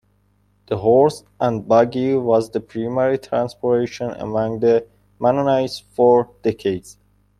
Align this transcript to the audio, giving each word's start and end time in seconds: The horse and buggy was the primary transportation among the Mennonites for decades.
The 0.65 0.77
horse 0.77 1.23
and 1.39 1.67
buggy 1.67 2.15
was 2.15 2.49
the 2.49 2.59
primary 2.59 3.19
transportation 3.19 4.09
among 4.09 4.59
the 4.61 4.87
Mennonites 5.19 5.77
for 5.93 6.31
decades. 6.41 6.97